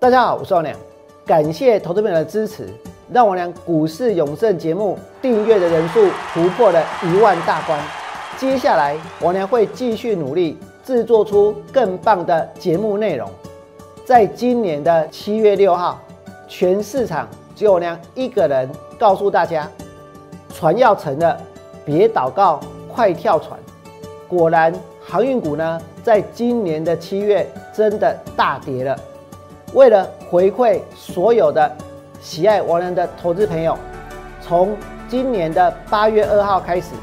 [0.00, 0.76] 大家好，我是王良，
[1.26, 2.68] 感谢投资朋友的支持，
[3.12, 7.76] 让王良股市永胜节目订阅的人数突破了一万大关。
[8.36, 13.28] 接下来，王良会继续努力，制作出更棒的节目内容。
[14.04, 16.00] 在今年的七月六号，
[16.46, 18.70] 全市场只有良一个人
[19.00, 19.68] 告诉大家，
[20.54, 21.36] 船要沉了，
[21.84, 23.58] 别祷告，快跳船。
[24.28, 24.72] 果然，
[25.04, 27.44] 航运股呢，在今年的七月
[27.74, 28.96] 真的大跌了。
[29.74, 31.70] 为了回馈所有的
[32.20, 33.76] 喜爱王良的投资朋友，
[34.40, 34.76] 从
[35.08, 36.94] 今年的八月二号开始，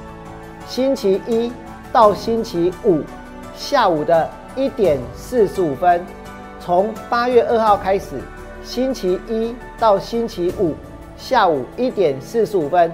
[0.67, 1.51] 星期一
[1.93, 3.01] 到星期五
[3.55, 6.03] 下午的一点四十五分，
[6.59, 8.19] 从八月二号开始，
[8.63, 10.73] 星期一到星期五
[11.15, 12.91] 下午一点四十五分，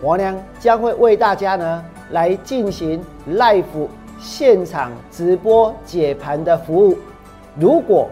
[0.00, 3.64] 王良将会为大家呢来进行 live
[4.18, 6.96] 现场直播解盘的服务。
[7.56, 8.08] 如果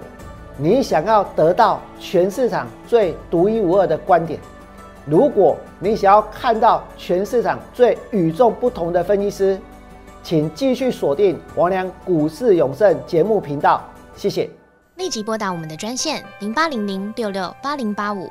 [0.58, 4.40] 你想要得到全市场最独一无二的观点，
[5.04, 9.60] 如果你想要看到全市场最与众不同的分析师，
[10.22, 13.82] 请继续锁定王良股市永胜节目频道。
[14.16, 14.48] 谢谢。
[14.96, 18.30] 立即拨打我们的专线零八零零六六八零八五